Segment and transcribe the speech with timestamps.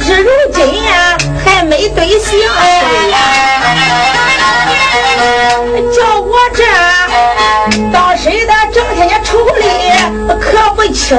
[0.00, 3.16] 这如今呀，还没对象呀，
[5.94, 6.62] 叫我这
[7.92, 9.64] 当谁的，整天家愁哩，
[10.40, 11.18] 可不轻。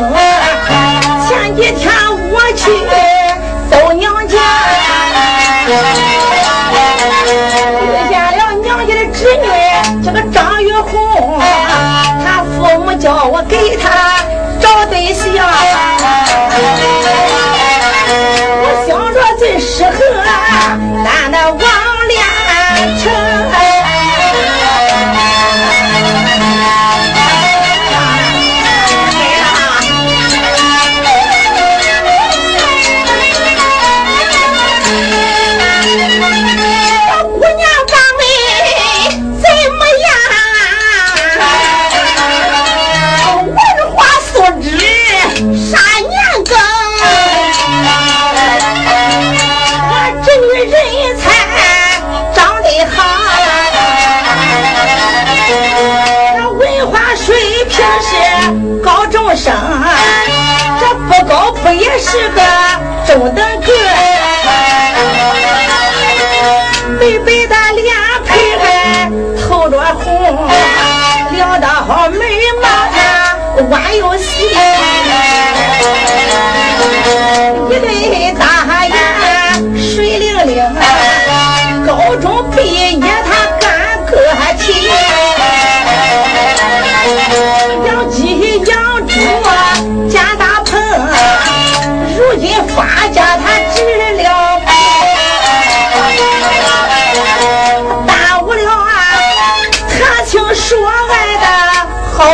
[63.05, 64.14] 走的这。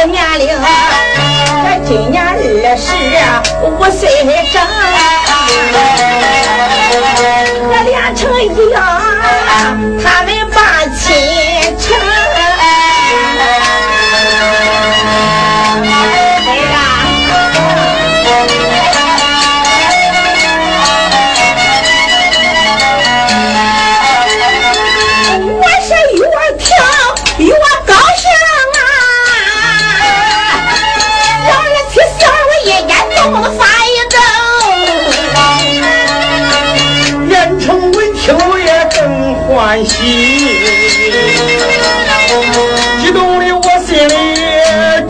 [0.05, 2.31] 年龄，我今年二
[2.75, 2.87] 十
[3.63, 4.09] 五岁
[4.51, 4.55] 整，
[7.67, 9.00] 和连城一样。
[39.71, 39.95] 欢喜，
[42.99, 44.11] 激动的我心里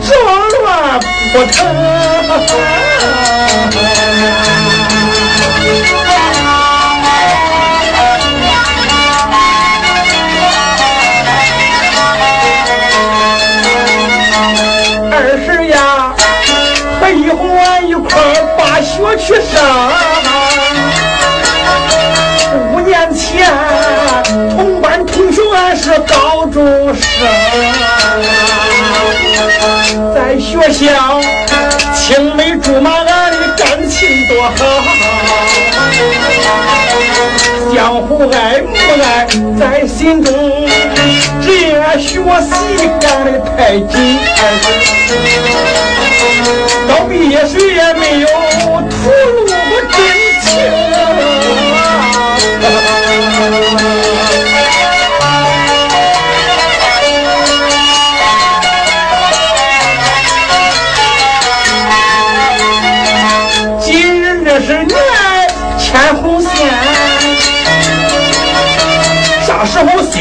[0.00, 0.14] 直
[0.62, 1.00] 乱
[1.32, 1.66] 不疼。
[15.10, 16.14] 二十呀，
[17.00, 18.08] 和一环一块
[18.56, 19.58] 把学去上，
[22.72, 23.21] 五年前。
[26.94, 27.04] 生，
[30.14, 31.20] 在学校
[31.94, 34.50] 青梅竹马，俺的感情多好，
[37.74, 39.26] 相互爱慕爱
[39.58, 40.32] 在心中，
[41.40, 42.08] 只因学
[42.40, 42.50] 习
[43.00, 44.18] 干的太紧，
[46.88, 48.26] 到毕业谁也没有。
[48.90, 49.52] 吐露过
[49.90, 49.96] 真
[50.40, 50.50] 情，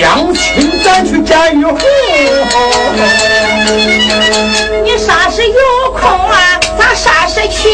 [0.02, 1.78] 相亲咱去见玉红？
[4.84, 6.60] 你啥时有空啊？
[6.76, 7.70] 咱啥时去？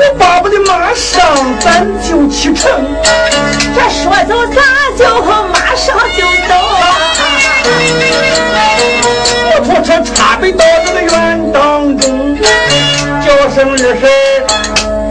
[0.00, 1.22] 我巴不得马上
[1.60, 2.84] 咱就启程，
[3.76, 4.60] 这说走咱
[4.98, 5.04] 就
[5.52, 6.52] 马上就走。
[9.44, 12.36] 摩托车插队到这个院当中，
[13.24, 14.10] 叫声二婶，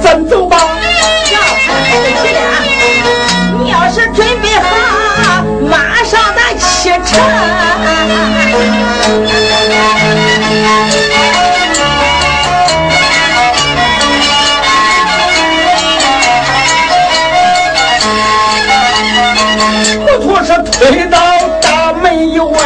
[0.03, 0.57] 咱走吧。
[1.31, 1.37] 呀，
[1.91, 2.66] 对不起了，你要
[3.97, 7.19] 是准备好，马上咱启程。
[20.79, 21.17] 推到
[21.59, 22.59] 大门以外，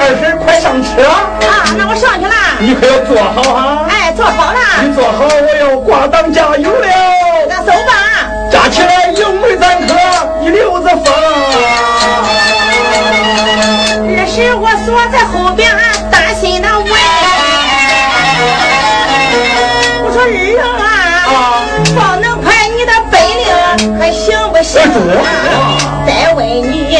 [0.00, 1.14] 二婶快上车啊！
[1.76, 2.34] 那我上去了。
[2.58, 3.86] 你可要坐好啊。
[3.88, 4.58] 哎，坐好了。
[4.82, 7.17] 你坐好，我要挂档加油了。
[14.98, 15.70] 我在后边，
[16.10, 16.88] 担心那问。
[20.02, 20.84] 我说二啊，
[21.30, 21.62] 啊，
[21.94, 23.46] 放能快，你的本领
[23.96, 24.82] 还行不行？
[26.04, 26.98] 再问你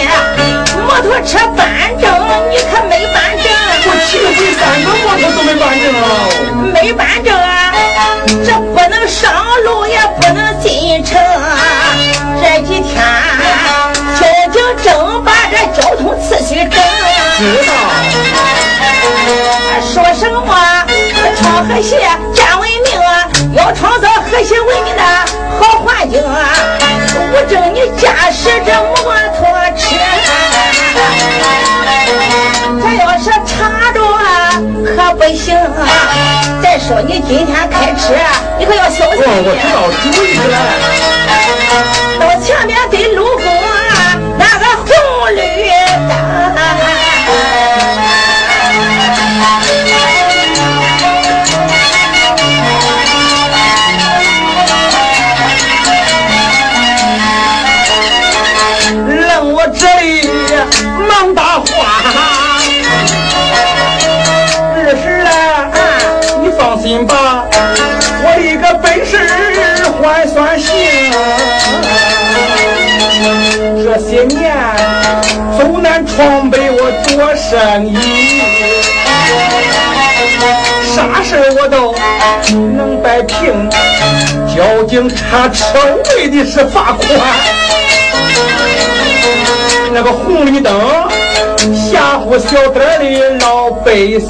[0.86, 1.66] 摩托车办
[2.00, 2.08] 证，
[2.48, 3.44] 你可没办证。
[3.82, 6.06] 我骑回三个摩托都没办证啊！
[6.72, 7.74] 没办证啊，
[8.46, 9.26] 这不能上
[9.64, 11.18] 路，也不能进城。
[12.40, 12.94] 这几天
[14.14, 16.78] 交警正把这交通秩序整。
[17.38, 17.72] 知道。
[21.68, 21.98] 创和谐，
[22.32, 22.98] 建文明，
[23.54, 25.02] 要创造和谐文明的
[25.60, 26.18] 好环境。
[26.24, 28.96] 我正你驾驶这摩
[29.36, 29.44] 托
[29.76, 29.84] 车。
[32.80, 34.58] 这要是查着啊
[34.96, 35.54] 可不行。
[36.62, 38.14] 再说你今天开车，
[38.58, 40.56] 你可要小心我知道，注意了。
[42.18, 42.78] 到前面
[70.38, 70.72] 算行。
[73.82, 74.54] 这些年
[75.58, 78.40] 走南闯北我做生意，
[80.94, 81.92] 啥事我都
[82.76, 83.68] 能摆平。
[84.46, 87.08] 交警查车为的是罚款，
[89.92, 90.72] 那个红绿灯
[91.74, 94.28] 吓唬小点的老百姓。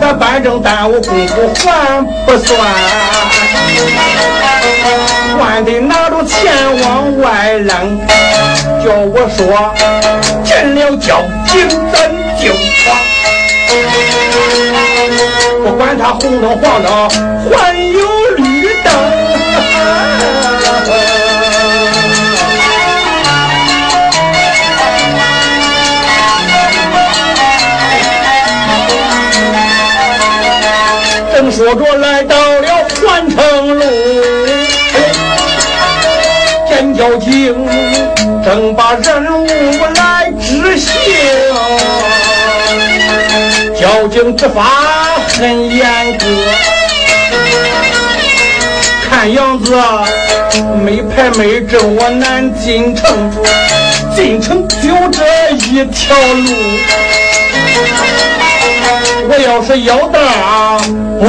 [0.00, 2.58] 咱办证耽误功夫还不算，
[5.38, 8.00] 还得拿着钱往外扔。
[8.82, 9.74] 叫我说
[10.42, 12.10] 见了交警咱
[12.40, 12.96] 就闯，
[15.62, 16.88] 不管他红灯黄灯
[17.50, 17.98] 还有
[37.10, 37.66] 交警
[38.44, 39.46] 正把任务
[39.96, 40.92] 来执行，
[43.76, 44.62] 交警执法
[45.26, 46.24] 很严格，
[49.10, 49.76] 看样子
[50.84, 53.10] 没牌没证，我难进城。
[54.14, 54.76] 进城就
[55.10, 56.52] 这一条路，
[59.28, 60.78] 我要是要当，
[61.18, 61.26] 不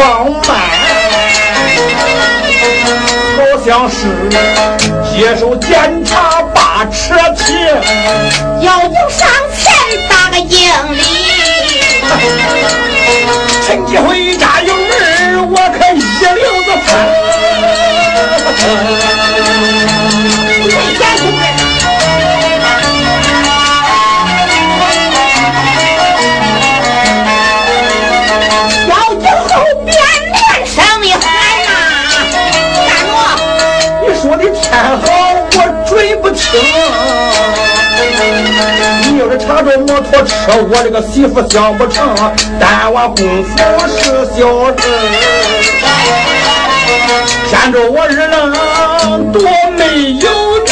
[0.00, 0.56] 放慢，
[3.36, 3.96] 好像是
[5.12, 7.54] 接受检查把车停，
[8.62, 9.70] 要不上前
[10.08, 10.56] 打个敬
[10.96, 11.02] 礼。
[13.66, 14.59] 趁机回家
[39.02, 40.34] 你要是查着摩托车，
[40.68, 42.16] 我这个媳妇想不成，
[42.58, 44.82] 耽完功夫是小事。
[47.48, 49.40] 见着我二郎多
[49.76, 50.26] 没有
[50.66, 50.68] 能，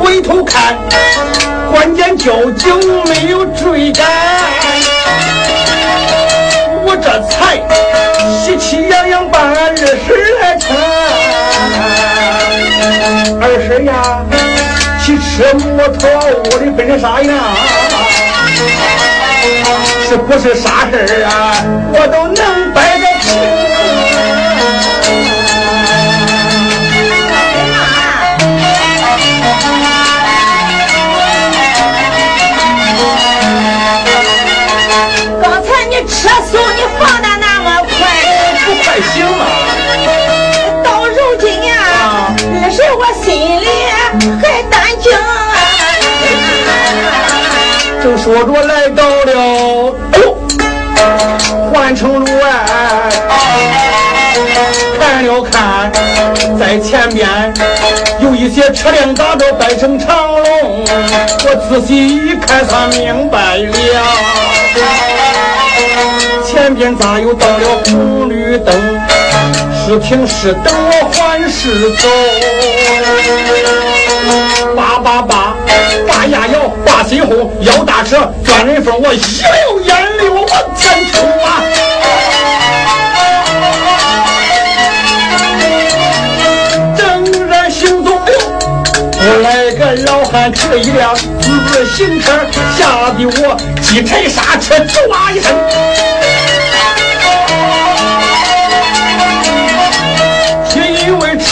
[0.00, 0.76] 回头看，
[1.70, 3.31] 关键交警没
[13.84, 14.20] 呀，
[15.00, 17.34] 骑车摩托我的本事啥样？
[20.08, 21.54] 是不是啥事儿啊？
[21.92, 23.06] 我都能摆着
[48.22, 50.36] 说着来到了，哎呦，
[51.72, 52.44] 环城路外，
[54.96, 55.90] 看了看，
[56.56, 57.28] 在前边
[58.20, 63.74] 有一些车辆打着摆成长龙，我仔细一看才明白了，
[66.46, 68.72] 前边咋又到了红绿灯？
[69.84, 72.08] 是停是等我还是走，
[74.76, 75.56] 叭叭叭。
[76.06, 76.61] 大牙咬，
[77.12, 81.62] 把心红，腰大车钻人缝，我一溜烟溜往前冲啊！
[86.96, 92.32] 正在行走，我来个老汉骑了一辆自行车，
[92.78, 95.52] 吓得我急踩刹车，抓一声，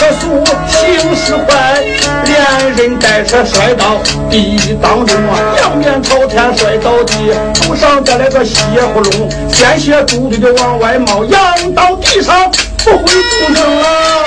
[0.01, 1.79] 车速行驶快。
[2.25, 3.97] 连人带车摔到
[4.31, 8.55] 地当中啊，仰面朝天摔到地，头上带来个血
[8.95, 12.49] 窟窿，鲜血嘟嘟的往外冒，仰到地上
[12.83, 14.25] 不会动声了。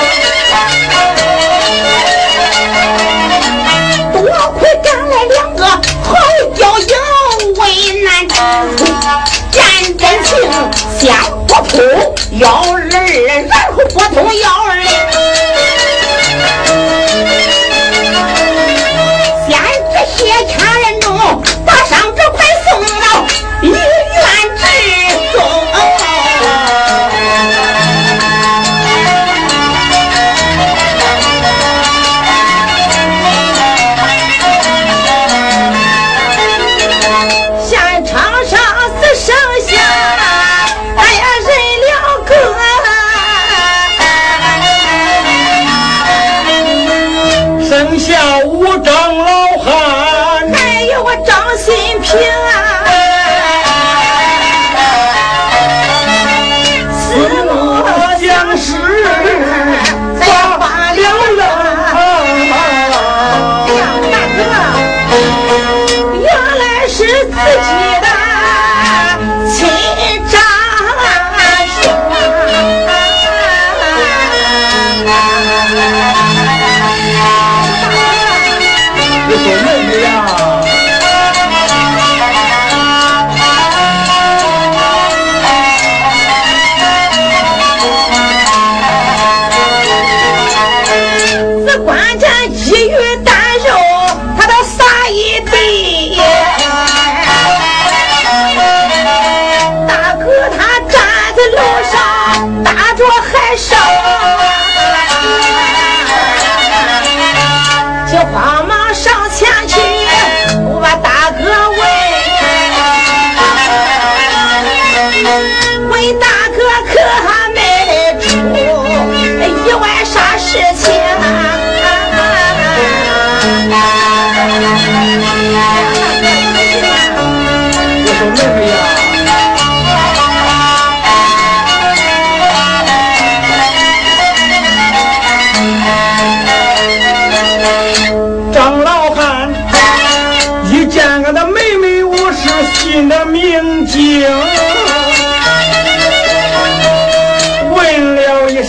[4.12, 4.22] 多
[4.60, 6.14] 亏赶来两个好
[6.54, 6.94] 交警，
[7.56, 7.62] 为
[8.04, 8.28] 难，
[9.50, 9.60] 见
[9.98, 10.38] 真情
[11.00, 11.12] 先
[11.48, 11.80] 拨通
[12.38, 14.84] 幺二二，然后拨通幺二零。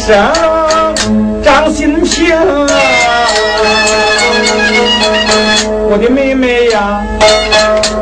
[0.05, 0.13] 生
[1.43, 2.37] 张新平，
[5.89, 7.01] 我的妹妹呀，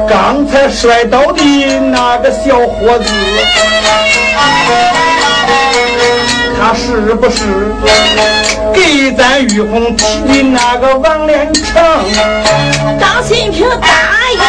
[0.09, 1.41] 刚才摔倒的
[1.79, 3.09] 那个小伙子，
[6.59, 7.71] 他是不是
[8.73, 11.63] 给咱玉红提的那个王连成？
[12.99, 13.87] 张新平答
[14.33, 14.43] 应了，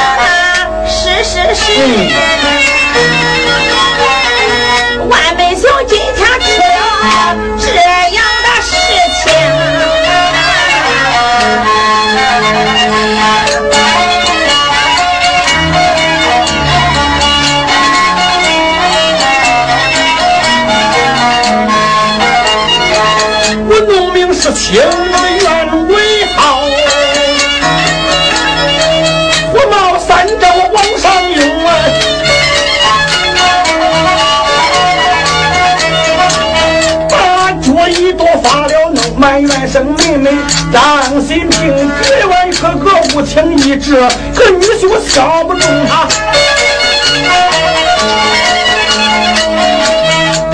[0.89, 1.63] 是是是。
[5.07, 6.04] 万本小今天出了
[7.59, 7.67] 这
[8.15, 8.73] 样的事
[9.23, 9.25] 情，
[23.67, 24.81] 我农民是亲
[39.35, 40.31] 埋怨声妹妹
[40.73, 43.97] 张新平，格外哥哥无情义志，
[44.33, 46.07] 可女婿笑不中他。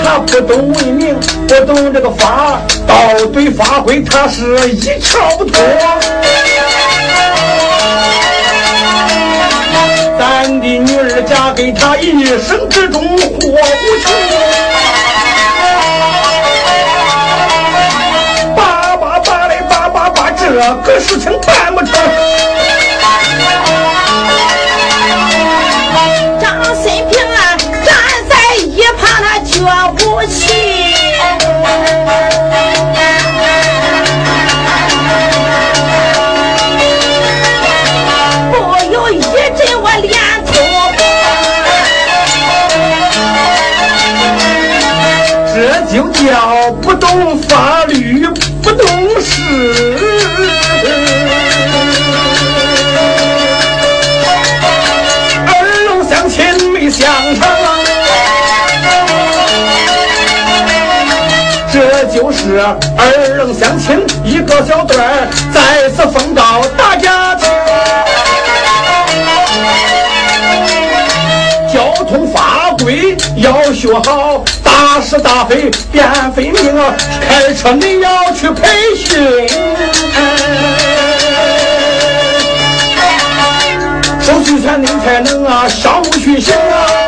[0.03, 1.15] 他不懂文明，
[1.47, 5.63] 不懂这个法，到对法规他是一窍不通。
[10.17, 14.70] 咱的女儿嫁给他，一生之中祸不穷。
[20.83, 21.93] 个事情办不成。
[26.39, 27.95] 张新平啊，站
[28.29, 29.53] 在一旁他绝
[29.95, 30.39] 不气。
[38.51, 38.53] 不
[38.91, 40.13] 由一阵我脸
[40.45, 40.49] 通
[40.97, 40.97] 红，
[45.53, 45.55] 这
[45.93, 48.27] 就叫不懂法律，
[48.61, 48.85] 不懂
[49.21, 50.10] 事。
[62.31, 62.59] 是
[62.97, 67.49] 二人相亲一个小段儿，在此奉告大家听。
[71.73, 76.03] 交通法规要学好，大是大非别
[76.35, 76.93] 费命啊！
[77.27, 79.47] 开车你要去培训，
[84.21, 87.00] 手续全你才能啊，商务巡行啊。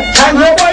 [0.00, 0.71] 好环境